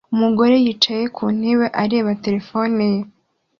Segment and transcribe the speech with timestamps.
[0.13, 3.01] Umugore yicaye ku ntebe areba terefone ye